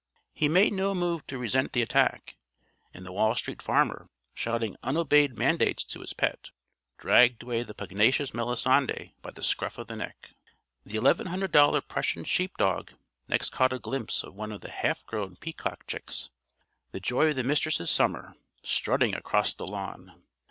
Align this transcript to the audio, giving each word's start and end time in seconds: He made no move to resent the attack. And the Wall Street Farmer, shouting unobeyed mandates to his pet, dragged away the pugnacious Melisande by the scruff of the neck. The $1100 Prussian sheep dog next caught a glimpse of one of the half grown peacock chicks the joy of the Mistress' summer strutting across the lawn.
He 0.33 0.49
made 0.49 0.73
no 0.73 0.95
move 0.95 1.27
to 1.27 1.37
resent 1.37 1.73
the 1.73 1.83
attack. 1.83 2.35
And 2.91 3.05
the 3.05 3.11
Wall 3.11 3.35
Street 3.35 3.61
Farmer, 3.61 4.09
shouting 4.33 4.75
unobeyed 4.81 5.37
mandates 5.37 5.83
to 5.83 5.99
his 5.99 6.11
pet, 6.11 6.49
dragged 6.97 7.43
away 7.43 7.61
the 7.61 7.75
pugnacious 7.75 8.33
Melisande 8.33 9.13
by 9.21 9.29
the 9.29 9.43
scruff 9.43 9.77
of 9.77 9.85
the 9.85 9.95
neck. 9.95 10.31
The 10.87 10.97
$1100 10.97 11.87
Prussian 11.87 12.23
sheep 12.23 12.57
dog 12.57 12.93
next 13.27 13.51
caught 13.51 13.73
a 13.73 13.77
glimpse 13.77 14.23
of 14.23 14.33
one 14.33 14.51
of 14.51 14.61
the 14.61 14.71
half 14.71 15.05
grown 15.05 15.35
peacock 15.35 15.85
chicks 15.85 16.31
the 16.93 16.99
joy 16.99 17.27
of 17.29 17.35
the 17.35 17.43
Mistress' 17.43 17.91
summer 17.91 18.33
strutting 18.63 19.13
across 19.13 19.53
the 19.53 19.67
lawn. 19.67 20.19